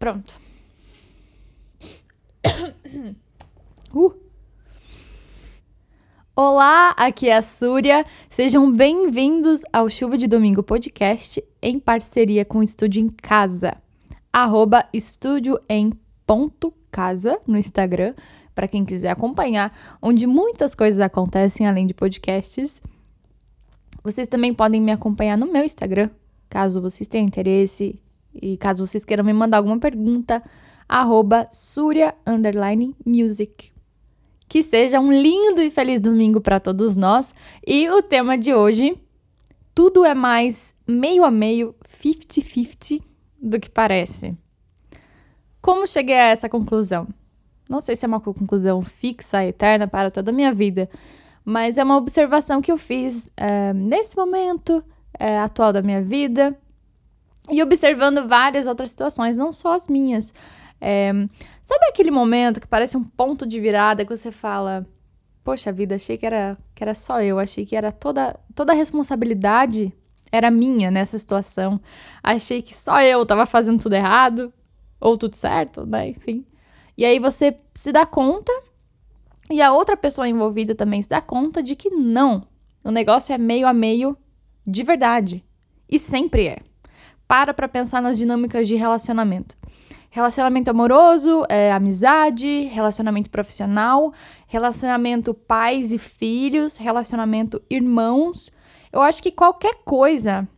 [0.00, 0.34] Pronto.
[3.92, 4.14] Uh.
[6.34, 8.06] Olá, aqui é a Súria.
[8.28, 13.76] Sejam bem-vindos ao Chuva de Domingo Podcast em parceria com o Estúdio em Casa.
[14.32, 15.92] Arroba Estúdio em
[16.24, 18.14] ponto casa no Instagram,
[18.54, 22.80] para quem quiser acompanhar, onde muitas coisas acontecem além de podcasts.
[24.02, 26.08] Vocês também podem me acompanhar no meu Instagram,
[26.48, 28.00] caso vocês tenham interesse
[28.34, 30.42] e caso vocês queiram me mandar alguma pergunta,
[30.88, 32.14] arroba Surya
[33.04, 33.72] Music.
[34.48, 37.34] Que seja um lindo e feliz domingo para todos nós.
[37.64, 38.96] E o tema de hoje:
[39.74, 43.00] tudo é mais meio a meio, 50-50
[43.40, 44.36] do que parece.
[45.62, 47.06] Como cheguei a essa conclusão?
[47.68, 50.90] Não sei se é uma conclusão fixa, eterna para toda a minha vida,
[51.44, 54.84] mas é uma observação que eu fiz é, nesse momento
[55.16, 56.58] é, atual da minha vida
[57.50, 60.34] e observando várias outras situações, não só as minhas.
[60.80, 61.12] É,
[61.60, 64.86] sabe aquele momento que parece um ponto de virada que você fala:
[65.44, 68.76] Poxa vida, achei que era, que era só eu, achei que era toda, toda a
[68.76, 69.92] responsabilidade
[70.32, 71.80] era minha nessa situação.
[72.22, 74.52] Achei que só eu estava fazendo tudo errado
[75.00, 76.08] ou tudo certo, né?
[76.10, 76.46] Enfim.
[76.96, 78.52] E aí você se dá conta
[79.50, 82.46] e a outra pessoa envolvida também se dá conta de que não.
[82.84, 84.16] O negócio é meio a meio
[84.66, 85.44] de verdade.
[85.88, 86.58] E sempre é.
[87.30, 89.56] Para pra pensar nas dinâmicas de relacionamento.
[90.10, 94.12] Relacionamento amoroso, é, amizade, relacionamento profissional,
[94.48, 98.50] relacionamento pais e filhos, relacionamento irmãos.
[98.92, 100.48] Eu acho que qualquer coisa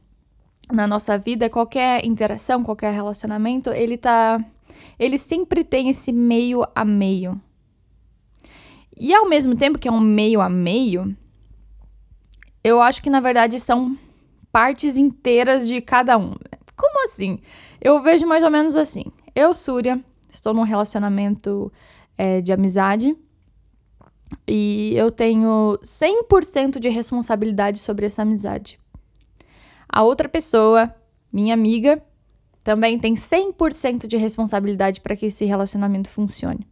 [0.72, 4.42] na nossa vida, qualquer interação, qualquer relacionamento, ele tá.
[4.98, 7.38] Ele sempre tem esse meio a meio.
[8.96, 11.14] E ao mesmo tempo que é um meio a meio,
[12.64, 13.94] eu acho que na verdade são
[14.50, 16.32] partes inteiras de cada um.
[17.02, 17.38] Assim?
[17.80, 19.04] Eu vejo mais ou menos assim.
[19.34, 21.72] Eu, Súria, estou num relacionamento
[22.16, 23.16] é, de amizade
[24.46, 28.78] e eu tenho 100% de responsabilidade sobre essa amizade.
[29.88, 30.94] A outra pessoa,
[31.32, 32.02] minha amiga,
[32.64, 36.66] também tem 100% de responsabilidade para que esse relacionamento funcione.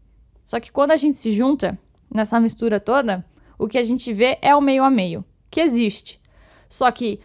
[0.45, 1.79] Só que quando a gente se junta,
[2.13, 3.25] nessa mistura toda,
[3.59, 6.21] o que a gente vê é o meio a meio, que existe.
[6.69, 7.21] Só que,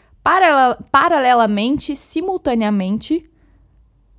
[0.92, 3.30] paralelamente, simultaneamente,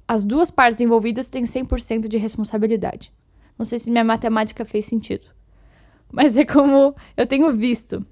[0.06, 3.12] as duas partes envolvidas têm 100% de responsabilidade.
[3.58, 5.26] Não sei se minha matemática fez sentido.
[6.12, 8.06] Mas é como eu tenho visto.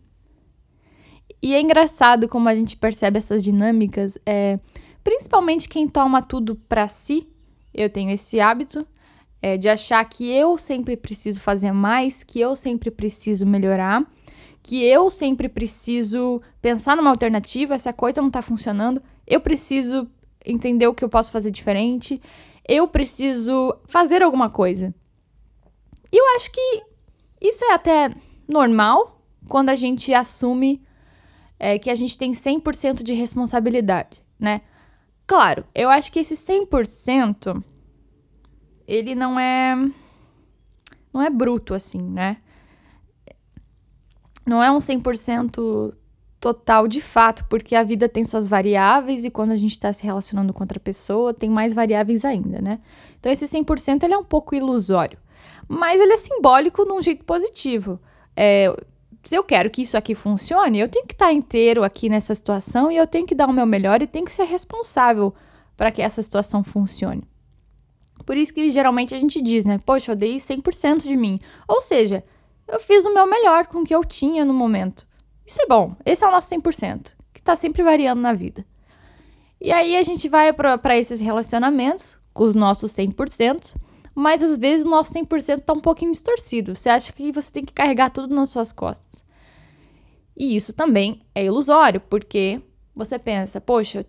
[1.40, 4.58] E é engraçado como a gente percebe essas dinâmicas, é,
[5.04, 7.28] principalmente quem toma tudo para si.
[7.72, 8.86] Eu tenho esse hábito
[9.40, 14.04] é, de achar que eu sempre preciso fazer mais, que eu sempre preciso melhorar,
[14.64, 20.10] que eu sempre preciso pensar numa alternativa, se a coisa não tá funcionando, eu preciso
[20.42, 22.18] entender o que eu posso fazer diferente,
[22.66, 24.94] eu preciso fazer alguma coisa.
[26.10, 26.82] E eu acho que
[27.42, 28.10] isso é até
[28.48, 30.82] normal quando a gente assume
[31.58, 34.62] é, que a gente tem 100% de responsabilidade, né?
[35.26, 37.62] Claro, eu acho que esse 100%
[38.88, 39.76] ele não é
[41.12, 42.38] não é bruto assim, né?
[44.46, 45.94] Não é um 100%
[46.44, 50.04] total de fato, porque a vida tem suas variáveis e quando a gente está se
[50.04, 52.80] relacionando com outra pessoa, tem mais variáveis ainda, né?
[53.18, 55.18] Então esse 100% ele é um pouco ilusório,
[55.66, 57.98] mas ele é simbólico num jeito positivo.
[58.36, 58.70] É,
[59.22, 62.34] se eu quero que isso aqui funcione, eu tenho que estar tá inteiro aqui nessa
[62.34, 65.32] situação e eu tenho que dar o meu melhor e tenho que ser responsável
[65.74, 67.22] para que essa situação funcione.
[68.26, 69.80] Por isso que geralmente a gente diz, né?
[69.84, 71.40] Poxa, eu dei 100% de mim.
[71.66, 72.22] Ou seja,
[72.74, 75.06] eu fiz o meu melhor com o que eu tinha no momento.
[75.46, 75.94] Isso é bom.
[76.04, 78.66] Esse é o nosso 100%, que tá sempre variando na vida.
[79.60, 83.76] E aí a gente vai para esses relacionamentos com os nossos 100%,
[84.12, 86.74] mas às vezes o nosso 100% tá um pouquinho distorcido.
[86.74, 89.24] Você acha que você tem que carregar tudo nas suas costas.
[90.36, 92.60] E isso também é ilusório, porque
[92.92, 94.04] você pensa, poxa,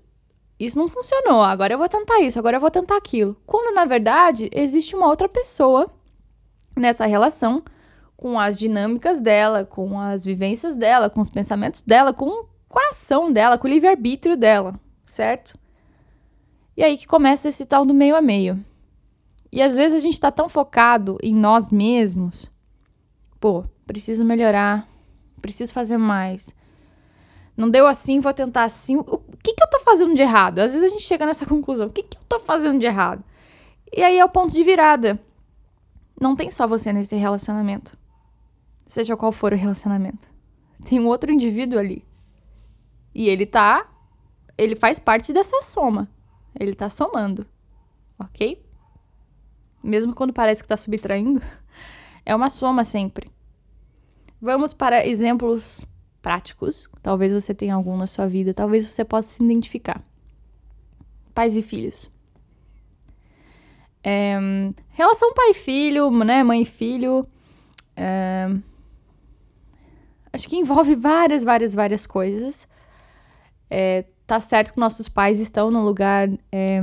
[0.59, 3.37] isso não funcionou, agora eu vou tentar isso, agora eu vou tentar aquilo.
[3.45, 5.87] Quando na verdade existe uma outra pessoa
[6.75, 7.63] nessa relação
[8.15, 12.89] com as dinâmicas dela, com as vivências dela, com os pensamentos dela, com, com a
[12.91, 15.57] ação dela, com o livre-arbítrio dela, certo?
[16.77, 18.63] E aí que começa esse tal do meio a meio.
[19.51, 22.51] E às vezes a gente tá tão focado em nós mesmos.
[23.39, 24.87] Pô, preciso melhorar,
[25.41, 26.55] preciso fazer mais
[27.57, 28.97] não deu assim, vou tentar assim.
[28.97, 29.03] O
[29.41, 30.59] que, que eu tô fazendo de errado?
[30.59, 31.87] Às vezes a gente chega nessa conclusão.
[31.87, 33.23] O que, que eu tô fazendo de errado?
[33.95, 35.19] E aí é o ponto de virada.
[36.19, 37.97] Não tem só você nesse relacionamento.
[38.85, 40.27] Seja qual for o relacionamento.
[40.87, 42.05] Tem um outro indivíduo ali.
[43.13, 43.89] E ele tá.
[44.57, 46.09] Ele faz parte dessa soma.
[46.59, 47.45] Ele tá somando.
[48.19, 48.65] Ok?
[49.85, 51.41] mesmo quando parece que está subtraindo,
[52.25, 53.29] é uma soma sempre.
[54.41, 55.85] Vamos para exemplos
[56.21, 56.89] práticos.
[57.01, 60.01] Talvez você tenha algum na sua vida, talvez você possa se identificar.
[61.33, 62.09] Pais e filhos.
[64.03, 64.37] É,
[64.91, 66.43] relação pai-filho, né?
[66.43, 67.27] Mãe e filho.
[67.95, 68.49] É,
[70.35, 72.67] acho que envolve várias, várias, várias coisas.
[73.69, 76.29] É, tá certo que nossos pais estão num lugar.
[76.51, 76.81] É,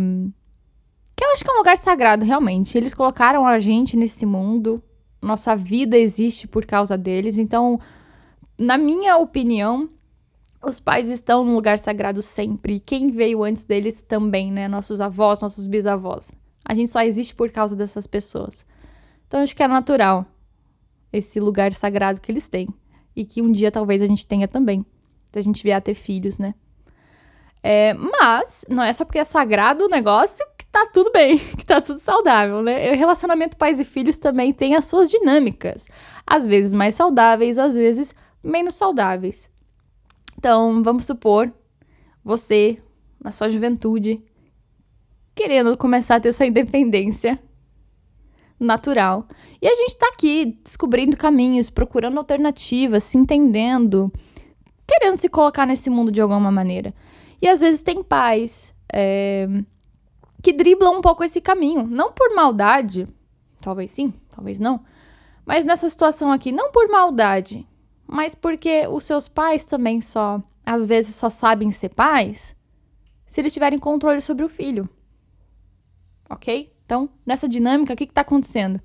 [1.14, 2.76] que eu acho que é um lugar sagrado, realmente.
[2.76, 4.82] Eles colocaram a gente nesse mundo.
[5.20, 7.38] Nossa vida existe por causa deles.
[7.38, 7.78] Então,
[8.58, 9.88] na minha opinião,
[10.64, 12.80] os pais estão num lugar sagrado sempre.
[12.80, 14.66] Quem veio antes deles também, né?
[14.66, 16.34] Nossos avós, nossos bisavós.
[16.64, 18.64] A gente só existe por causa dessas pessoas.
[19.26, 20.24] Então acho que é natural
[21.12, 22.68] esse lugar sagrado que eles têm.
[23.14, 24.84] E que um dia talvez a gente tenha também.
[25.32, 26.54] Se a gente vier a ter filhos, né?
[27.62, 31.64] É, mas não é só porque é sagrado o negócio que tá tudo bem, que
[31.64, 32.92] tá tudo saudável, né?
[32.92, 35.88] O relacionamento pais e filhos também tem as suas dinâmicas.
[36.26, 39.48] Às vezes mais saudáveis, às vezes menos saudáveis.
[40.36, 41.52] Então, vamos supor,
[42.24, 42.82] você,
[43.22, 44.20] na sua juventude,
[45.34, 47.38] querendo começar a ter sua independência
[48.64, 49.26] natural.
[49.60, 54.12] E a gente tá aqui descobrindo caminhos, procurando alternativas, se entendendo,
[54.86, 56.94] querendo se colocar nesse mundo de alguma maneira.
[57.40, 59.48] E às vezes tem pais é,
[60.42, 63.08] que driblam um pouco esse caminho, não por maldade,
[63.60, 64.80] talvez sim, talvez não,
[65.44, 67.66] mas nessa situação aqui, não por maldade,
[68.06, 72.56] mas porque os seus pais também só, às vezes, só sabem ser pais
[73.26, 74.88] se eles tiverem controle sobre o filho
[76.32, 76.72] ok?
[76.92, 78.78] Então, nessa dinâmica, o que está acontecendo?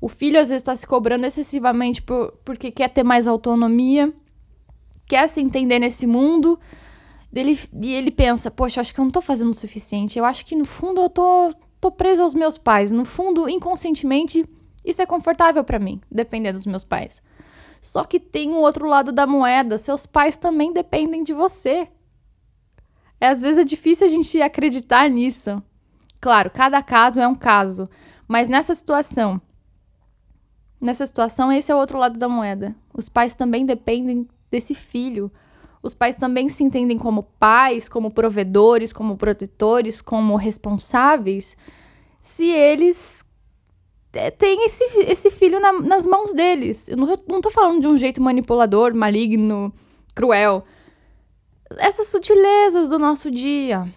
[0.00, 4.10] O filho às vezes está se cobrando excessivamente por, porque quer ter mais autonomia,
[5.06, 6.58] quer se entender nesse mundo,
[7.30, 10.18] dele, e ele pensa: Poxa, acho que eu não estou fazendo o suficiente.
[10.18, 12.92] Eu acho que no fundo eu tô, tô preso aos meus pais.
[12.92, 14.48] No fundo, inconscientemente,
[14.82, 17.22] isso é confortável para mim, depender dos meus pais.
[17.78, 21.88] Só que tem o outro lado da moeda: seus pais também dependem de você.
[23.20, 25.62] É, às vezes é difícil a gente acreditar nisso.
[26.20, 27.88] Claro, cada caso é um caso,
[28.28, 29.40] mas nessa situação,
[30.78, 32.76] nessa situação, esse é o outro lado da moeda.
[32.92, 35.32] Os pais também dependem desse filho.
[35.82, 41.56] Os pais também se entendem como pais, como provedores, como protetores, como responsáveis,
[42.20, 43.24] se eles
[44.36, 46.86] têm esse, esse filho na, nas mãos deles.
[46.86, 49.72] Eu não, não tô falando de um jeito manipulador, maligno,
[50.14, 50.64] cruel.
[51.78, 53.90] Essas sutilezas do nosso dia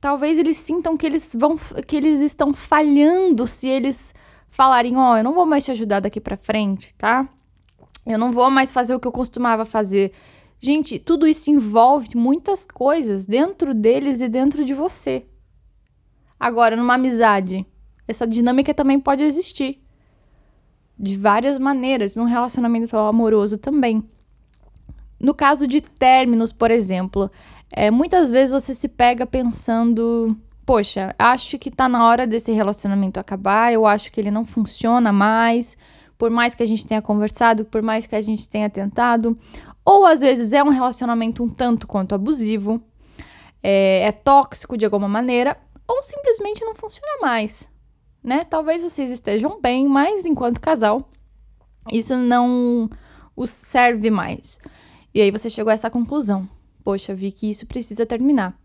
[0.00, 1.56] talvez eles sintam que eles vão
[1.86, 4.14] que eles estão falhando se eles
[4.50, 7.28] falarem, ó, oh, eu não vou mais te ajudar daqui para frente, tá?
[8.06, 10.12] Eu não vou mais fazer o que eu costumava fazer.
[10.58, 15.26] Gente, tudo isso envolve muitas coisas dentro deles e dentro de você.
[16.38, 17.66] Agora, numa amizade,
[18.06, 19.82] essa dinâmica também pode existir.
[20.98, 24.02] De várias maneiras, num relacionamento amoroso também.
[25.20, 27.30] No caso de términos, por exemplo,
[27.76, 30.34] é, muitas vezes você se pega pensando:
[30.64, 35.12] poxa, acho que tá na hora desse relacionamento acabar, eu acho que ele não funciona
[35.12, 35.76] mais,
[36.16, 39.38] por mais que a gente tenha conversado, por mais que a gente tenha tentado.
[39.84, 42.82] Ou às vezes é um relacionamento um tanto quanto abusivo,
[43.62, 47.70] é, é tóxico de alguma maneira, ou simplesmente não funciona mais.
[48.24, 48.42] Né?
[48.44, 51.08] Talvez vocês estejam bem, mas enquanto casal,
[51.92, 52.88] isso não
[53.36, 54.58] os serve mais.
[55.14, 56.48] E aí você chegou a essa conclusão.
[56.86, 58.56] Poxa, vi que isso precisa terminar.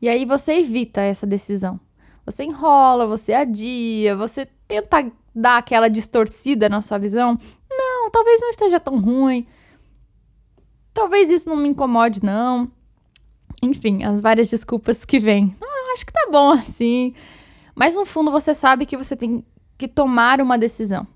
[0.00, 1.78] E aí você evita essa decisão.
[2.26, 7.38] Você enrola, você adia, você tenta dar aquela distorcida na sua visão.
[7.70, 9.46] Não, talvez não esteja tão ruim.
[10.92, 12.68] Talvez isso não me incomode, não.
[13.62, 15.54] Enfim, as várias desculpas que vêm.
[15.62, 17.14] Ah, acho que tá bom assim.
[17.76, 19.46] Mas no fundo você sabe que você tem
[19.78, 21.06] que tomar uma decisão.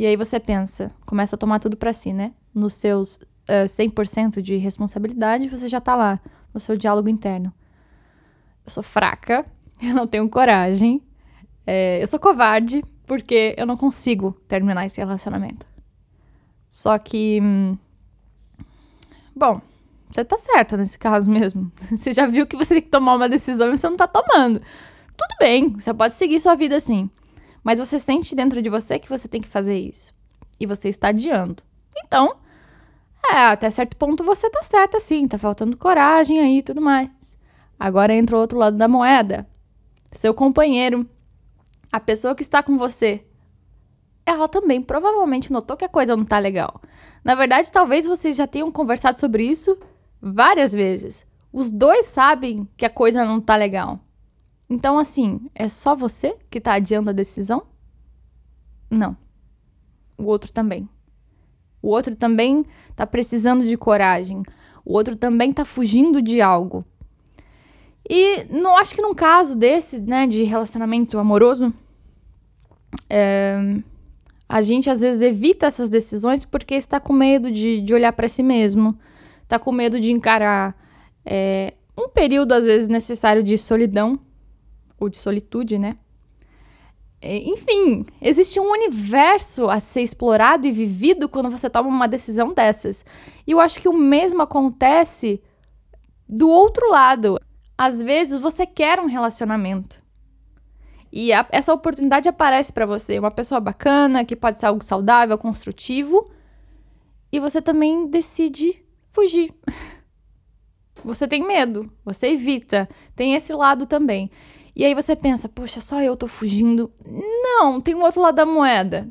[0.00, 2.32] E aí você pensa, começa a tomar tudo para si, né?
[2.54, 6.18] Nos seus uh, 100% de responsabilidade, você já tá lá
[6.54, 7.52] no seu diálogo interno.
[8.64, 9.44] Eu sou fraca,
[9.82, 11.02] eu não tenho coragem,
[11.66, 15.66] é, eu sou covarde porque eu não consigo terminar esse relacionamento.
[16.66, 17.38] Só que.
[17.42, 17.76] Hum,
[19.36, 19.60] bom,
[20.10, 21.70] você tá certa nesse caso mesmo.
[21.90, 24.62] Você já viu que você tem que tomar uma decisão e você não tá tomando.
[25.14, 27.10] Tudo bem, você pode seguir sua vida assim.
[27.62, 30.12] Mas você sente dentro de você que você tem que fazer isso.
[30.58, 31.62] E você está adiando.
[31.96, 32.36] Então,
[33.28, 37.38] é, até certo ponto você tá certa sim, tá faltando coragem aí e tudo mais.
[37.78, 39.46] Agora entra o outro lado da moeda.
[40.12, 41.08] Seu companheiro,
[41.92, 43.24] a pessoa que está com você,
[44.26, 46.80] ela também provavelmente notou que a coisa não tá legal.
[47.24, 49.78] Na verdade, talvez vocês já tenham conversado sobre isso
[50.20, 51.26] várias vezes.
[51.52, 54.00] Os dois sabem que a coisa não tá legal.
[54.70, 57.64] Então, assim, é só você que tá adiando a decisão?
[58.88, 59.16] Não.
[60.16, 60.88] O outro também.
[61.82, 64.44] O outro também tá precisando de coragem.
[64.84, 66.84] O outro também tá fugindo de algo.
[68.08, 71.72] E não acho que num caso desse, né, de relacionamento amoroso,
[73.08, 73.58] é,
[74.48, 78.28] a gente às vezes evita essas decisões porque está com medo de, de olhar para
[78.28, 78.96] si mesmo,
[79.42, 80.76] está com medo de encarar
[81.24, 84.18] é, um período às vezes necessário de solidão
[85.00, 85.96] ou de solitude, né?
[87.22, 92.54] É, enfim, existe um universo a ser explorado e vivido quando você toma uma decisão
[92.54, 93.04] dessas.
[93.46, 95.42] E eu acho que o mesmo acontece
[96.28, 97.38] do outro lado.
[97.76, 100.02] Às vezes você quer um relacionamento.
[101.12, 105.36] E a, essa oportunidade aparece para você, uma pessoa bacana, que pode ser algo saudável,
[105.36, 106.30] construtivo,
[107.32, 109.52] e você também decide fugir.
[111.02, 112.86] Você tem medo, você evita.
[113.16, 114.30] Tem esse lado também.
[114.74, 116.92] E aí você pensa, poxa, só eu tô fugindo.
[117.04, 119.08] Não, tem um outro lado da moeda.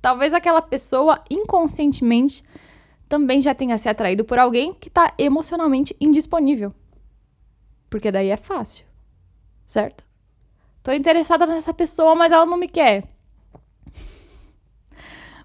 [0.00, 2.42] Talvez aquela pessoa inconscientemente
[3.08, 6.74] também já tenha se atraído por alguém que tá emocionalmente indisponível.
[7.90, 8.86] Porque daí é fácil,
[9.66, 10.04] certo?
[10.82, 13.06] Tô interessada nessa pessoa, mas ela não me quer.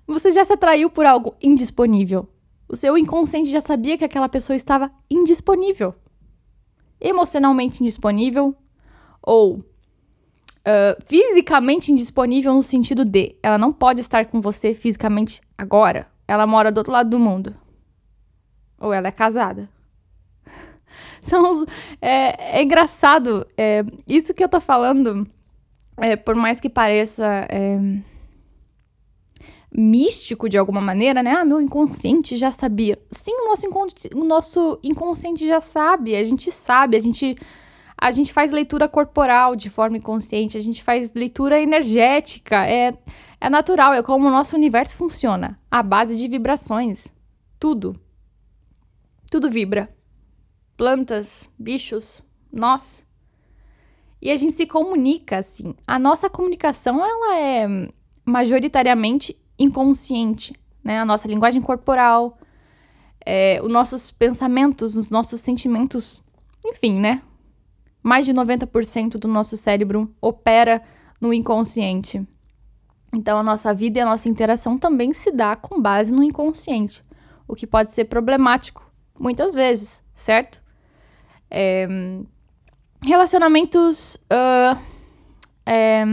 [0.08, 2.28] Você já se atraiu por algo indisponível.
[2.70, 5.94] O seu inconsciente já sabia que aquela pessoa estava indisponível.
[7.00, 8.56] Emocionalmente indisponível,
[9.28, 16.08] ou uh, fisicamente indisponível no sentido de ela não pode estar com você fisicamente agora.
[16.26, 17.54] Ela mora do outro lado do mundo.
[18.80, 19.70] Ou ela é casada.
[21.22, 21.68] São os,
[22.02, 23.46] é, é engraçado.
[23.58, 25.28] É, isso que eu tô falando,
[25.98, 27.78] é, por mais que pareça é,
[29.70, 31.32] místico de alguma maneira, né?
[31.32, 32.98] Ah, meu inconsciente já sabia.
[33.12, 33.68] Sim, o nosso,
[34.16, 36.16] o nosso inconsciente já sabe.
[36.16, 37.36] A gente sabe, a gente
[38.00, 42.94] a gente faz leitura corporal de forma inconsciente, a gente faz leitura energética, é,
[43.42, 47.14] é natural, é como o nosso universo funciona, a base de vibrações.
[47.60, 48.00] Tudo.
[49.32, 49.94] Tudo vibra.
[50.78, 53.06] Plantas, bichos, nós.
[54.22, 55.74] E a gente se comunica assim.
[55.88, 57.90] A nossa comunicação ela é
[58.24, 61.00] majoritariamente inconsciente, né?
[61.00, 62.38] A nossa linguagem corporal,
[63.26, 66.22] é, os nossos pensamentos, os nossos sentimentos,
[66.64, 67.22] enfim, né?
[68.08, 70.82] Mais de 90% do nosso cérebro opera
[71.20, 72.26] no inconsciente.
[73.14, 77.04] Então, a nossa vida e a nossa interação também se dá com base no inconsciente,
[77.48, 80.62] o que pode ser problemático muitas vezes, certo?
[81.50, 81.88] É,
[83.04, 84.16] relacionamentos.
[84.32, 84.80] Uh,
[85.66, 86.06] é,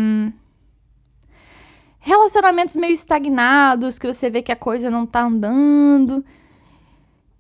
[2.01, 6.25] relacionamentos meio estagnados, que você vê que a coisa não tá andando.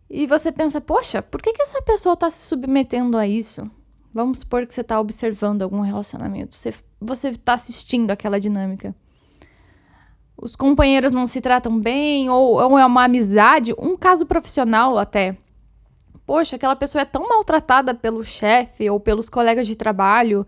[0.08, 3.68] E você pensa, poxa, por que, que essa pessoa tá se submetendo a isso?
[4.14, 6.54] Vamos supor que você está observando algum relacionamento,
[7.00, 8.94] você está assistindo aquela dinâmica.
[10.36, 15.36] Os companheiros não se tratam bem, ou, ou é uma amizade, um caso profissional até.
[16.24, 20.46] Poxa, aquela pessoa é tão maltratada pelo chefe ou pelos colegas de trabalho.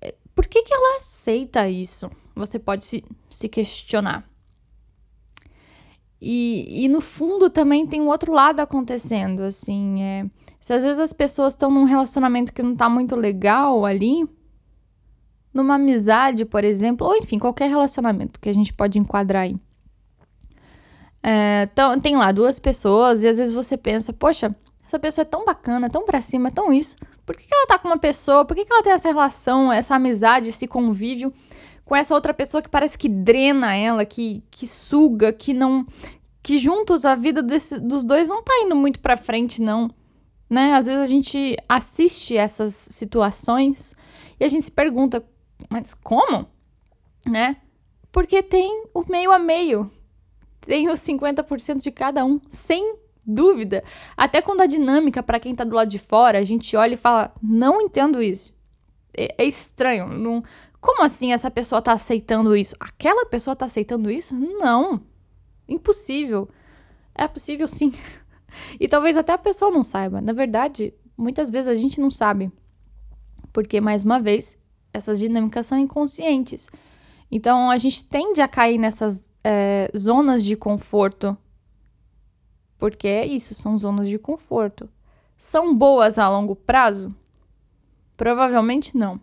[0.00, 2.08] É, por que, que ela aceita isso?
[2.36, 4.24] Você pode se, se questionar.
[6.20, 10.26] E, e no fundo também tem um outro lado acontecendo, assim, é
[10.62, 14.24] se às vezes as pessoas estão num relacionamento que não tá muito legal ali,
[15.52, 19.56] numa amizade, por exemplo, ou enfim, qualquer relacionamento que a gente pode enquadrar aí.
[21.20, 24.54] É, então, tem lá duas pessoas e às vezes você pensa, poxa,
[24.86, 26.94] essa pessoa é tão bacana, tão pra cima, tão isso.
[27.26, 28.44] Por que, que ela tá com uma pessoa?
[28.44, 31.32] Por que, que ela tem essa relação, essa amizade, esse convívio
[31.84, 35.84] com essa outra pessoa que parece que drena ela, que, que suga, que não.
[36.40, 39.90] que juntos a vida desse, dos dois não tá indo muito pra frente, não
[40.52, 40.74] né?
[40.74, 43.96] Às vezes a gente assiste essas situações
[44.38, 45.24] e a gente se pergunta,
[45.70, 46.46] mas como?
[47.26, 47.56] Né?
[48.12, 49.90] Porque tem o meio a meio.
[50.60, 53.82] Tem os 50% de cada um, sem dúvida.
[54.14, 56.98] Até quando a dinâmica, para quem tá do lado de fora, a gente olha e
[56.98, 58.54] fala: não entendo isso.
[59.16, 60.06] É, é estranho.
[60.06, 60.44] Não...
[60.82, 62.76] Como assim essa pessoa tá aceitando isso?
[62.78, 64.34] Aquela pessoa tá aceitando isso?
[64.34, 65.00] Não.
[65.66, 66.46] Impossível.
[67.14, 67.90] É possível sim.
[68.78, 70.20] E talvez até a pessoa não saiba.
[70.20, 72.50] Na verdade, muitas vezes a gente não sabe.
[73.52, 74.58] Porque, mais uma vez,
[74.92, 76.68] essas dinâmicas são inconscientes.
[77.30, 81.36] Então, a gente tende a cair nessas é, zonas de conforto.
[82.78, 84.88] Porque é isso, são zonas de conforto.
[85.38, 87.14] São boas a longo prazo?
[88.16, 89.20] Provavelmente não.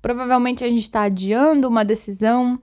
[0.00, 2.60] Provavelmente a gente está adiando uma decisão,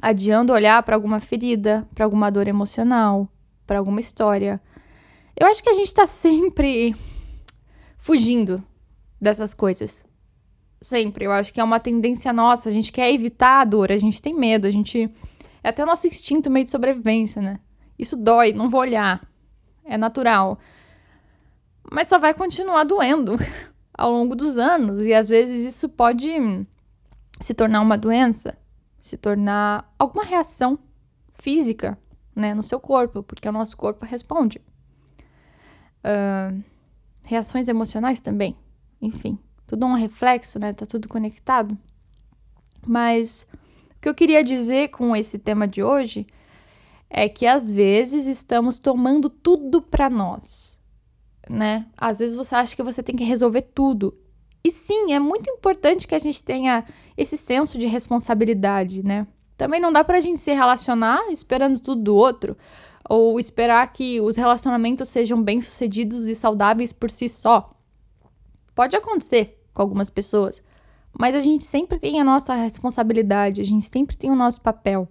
[0.00, 3.28] adiando olhar para alguma ferida, para alguma dor emocional,
[3.66, 4.60] para alguma história.
[5.36, 6.94] Eu acho que a gente tá sempre
[7.98, 8.62] fugindo
[9.20, 10.04] dessas coisas.
[10.80, 11.24] Sempre.
[11.24, 12.68] Eu acho que é uma tendência nossa.
[12.68, 15.10] A gente quer evitar a dor, a gente tem medo, a gente.
[15.62, 17.58] É até nosso instinto meio de sobrevivência, né?
[17.98, 19.26] Isso dói, não vou olhar.
[19.84, 20.58] É natural.
[21.90, 23.34] Mas só vai continuar doendo
[23.96, 25.00] ao longo dos anos.
[25.00, 26.30] E às vezes isso pode
[27.40, 28.56] se tornar uma doença,
[28.98, 30.78] se tornar alguma reação
[31.34, 31.98] física,
[32.34, 34.60] né, no seu corpo, porque o nosso corpo responde.
[36.04, 36.62] Uh,
[37.26, 38.56] reações emocionais também.
[39.00, 40.72] Enfim, tudo um reflexo, né?
[40.72, 41.76] Tá tudo conectado.
[42.86, 43.46] Mas
[43.96, 46.26] o que eu queria dizer com esse tema de hoje
[47.08, 50.82] é que às vezes estamos tomando tudo para nós,
[51.48, 51.86] né?
[51.96, 54.18] Às vezes você acha que você tem que resolver tudo.
[54.62, 56.84] E sim, é muito importante que a gente tenha
[57.16, 59.26] esse senso de responsabilidade, né?
[59.56, 62.56] Também não dá pra gente se relacionar esperando tudo do outro,
[63.08, 67.70] ou esperar que os relacionamentos sejam bem-sucedidos e saudáveis por si só.
[68.74, 70.62] Pode acontecer com algumas pessoas,
[71.16, 75.08] mas a gente sempre tem a nossa responsabilidade, a gente sempre tem o nosso papel.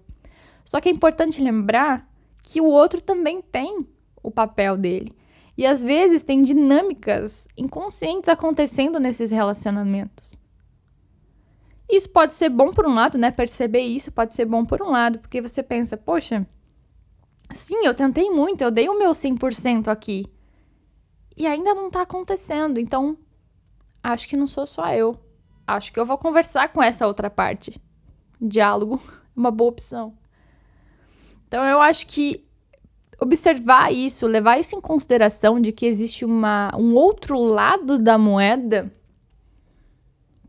[0.66, 2.10] Só que é importante lembrar
[2.42, 3.88] que o outro também tem
[4.22, 5.16] o papel dele.
[5.58, 10.36] E às vezes tem dinâmicas inconscientes acontecendo nesses relacionamentos.
[11.94, 13.30] Isso pode ser bom por um lado, né?
[13.30, 16.44] Perceber isso pode ser bom por um lado, porque você pensa, poxa,
[17.54, 20.26] sim, eu tentei muito, eu dei o meu 100% aqui.
[21.38, 22.80] E ainda não tá acontecendo.
[22.80, 23.16] Então,
[24.02, 25.16] acho que não sou só eu.
[25.68, 27.80] Acho que eu vou conversar com essa outra parte.
[28.42, 30.18] Diálogo é uma boa opção.
[31.48, 32.44] Então eu acho que
[33.22, 38.92] observar isso, levar isso em consideração de que existe uma, um outro lado da moeda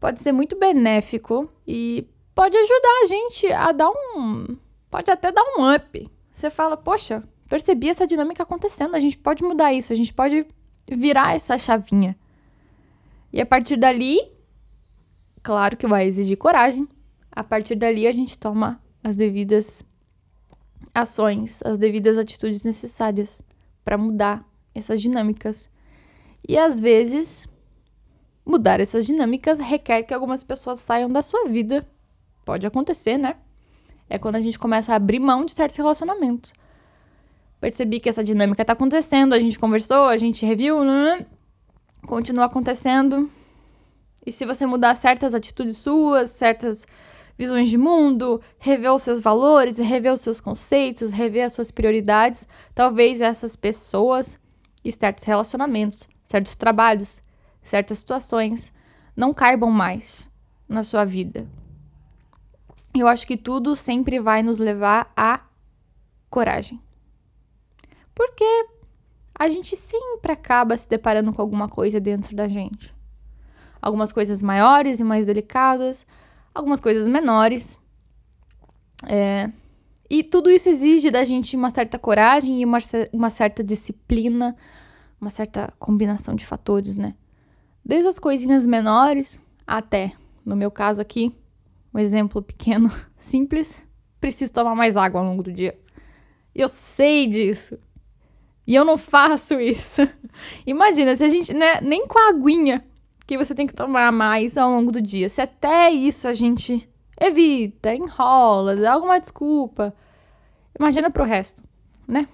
[0.04, 4.54] pode ser muito benéfico e pode ajudar a gente a dar um.
[4.90, 6.10] Pode até dar um up.
[6.30, 10.46] Você fala, poxa, percebi essa dinâmica acontecendo, a gente pode mudar isso, a gente pode
[10.86, 12.14] virar essa chavinha.
[13.32, 14.20] E a partir dali,
[15.42, 16.86] claro que vai exigir coragem.
[17.32, 19.82] A partir dali a gente toma as devidas
[20.94, 23.42] ações, as devidas atitudes necessárias
[23.82, 25.70] para mudar essas dinâmicas.
[26.46, 27.48] E às vezes,
[28.44, 31.86] mudar essas dinâmicas requer que algumas pessoas saiam da sua vida.
[32.44, 33.36] Pode acontecer, né?
[34.08, 36.52] É quando a gente começa a abrir mão de certos relacionamentos.
[37.60, 41.24] Percebi que essa dinâmica está acontecendo, a gente conversou, a gente reviu, né?
[42.04, 43.30] continua acontecendo.
[44.24, 46.86] E se você mudar certas atitudes suas, certas
[47.36, 52.46] visões de mundo, rever os seus valores, rever os seus conceitos, rever as suas prioridades,
[52.74, 54.38] talvez essas pessoas
[54.84, 57.20] e certos relacionamentos, certos trabalhos,
[57.64, 58.72] certas situações
[59.16, 60.30] não caibam mais
[60.68, 61.48] na sua vida.
[62.94, 65.40] Eu acho que tudo sempre vai nos levar a
[66.30, 66.80] coragem.
[68.14, 68.66] Porque
[69.36, 72.94] a gente sempre acaba se deparando com alguma coisa dentro da gente.
[73.82, 76.06] Algumas coisas maiores e mais delicadas,
[76.54, 77.78] algumas coisas menores.
[79.08, 79.50] É,
[80.08, 82.78] e tudo isso exige da gente uma certa coragem e uma,
[83.12, 84.56] uma certa disciplina,
[85.20, 87.14] uma certa combinação de fatores, né?
[87.84, 90.12] Desde as coisinhas menores até,
[90.44, 91.34] no meu caso aqui,
[91.92, 93.82] um exemplo pequeno, simples,
[94.20, 95.78] preciso tomar mais água ao longo do dia.
[96.54, 97.78] Eu sei disso.
[98.66, 100.02] E eu não faço isso.
[100.66, 102.84] Imagina, se a gente, né, nem com a aguinha
[103.26, 105.28] que você tem que tomar mais ao longo do dia.
[105.28, 106.88] Se até isso a gente
[107.20, 109.94] evita, enrola, dá alguma desculpa.
[110.78, 111.62] Imagina pro resto,
[112.06, 112.26] né?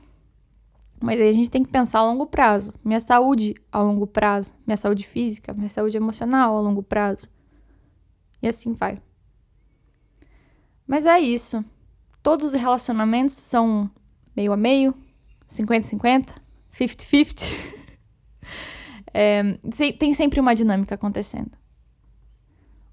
[1.00, 2.74] Mas aí a gente tem que pensar a longo prazo.
[2.84, 4.54] Minha saúde a longo prazo.
[4.66, 7.26] Minha saúde física, minha saúde emocional a longo prazo.
[8.42, 9.00] E assim vai.
[10.86, 11.64] Mas é isso.
[12.22, 13.90] Todos os relacionamentos são
[14.36, 14.94] meio a meio,
[15.48, 16.34] 50-50,
[16.72, 17.80] 50-50.
[19.12, 19.42] É,
[19.98, 21.50] tem sempre uma dinâmica acontecendo.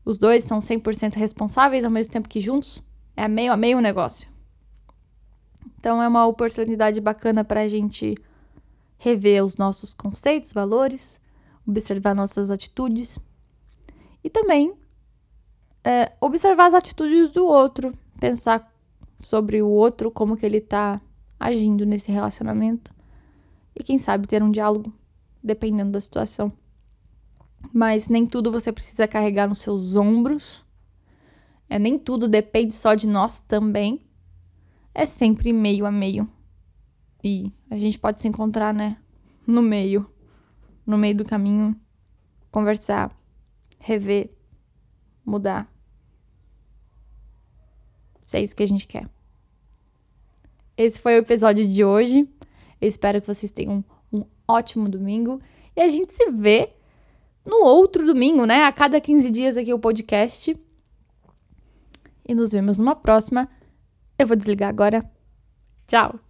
[0.03, 2.81] Os dois são 100% responsáveis ao mesmo tempo que juntos.
[3.15, 4.27] É meio a meio o negócio.
[5.87, 8.13] Então é uma oportunidade bacana para a gente
[8.97, 11.21] rever os nossos conceitos, valores,
[11.65, 13.17] observar nossas atitudes
[14.21, 14.73] e também
[15.85, 18.69] é, observar as atitudes do outro, pensar
[19.17, 20.99] sobre o outro, como que ele está
[21.39, 22.93] agindo nesse relacionamento
[23.73, 24.91] e quem sabe ter um diálogo
[25.41, 26.51] dependendo da situação.
[27.71, 30.65] Mas nem tudo você precisa carregar nos seus ombros.
[31.69, 34.01] É, nem tudo depende só de nós também.
[34.97, 36.27] É sempre meio a meio.
[37.23, 38.97] E a gente pode se encontrar, né?
[39.45, 40.09] No meio.
[40.83, 41.79] No meio do caminho.
[42.49, 43.15] Conversar.
[43.79, 44.31] Rever.
[45.23, 45.71] Mudar.
[48.23, 49.07] Se é isso que a gente quer.
[50.75, 52.27] Esse foi o episódio de hoje.
[52.81, 53.85] Eu espero que vocês tenham
[54.47, 55.39] ótimo domingo
[55.75, 56.73] e a gente se vê
[57.45, 58.63] no outro domingo, né?
[58.63, 60.59] A cada 15 dias aqui o podcast.
[62.27, 63.47] E nos vemos numa próxima.
[64.19, 65.09] Eu vou desligar agora.
[65.85, 66.26] Tchau!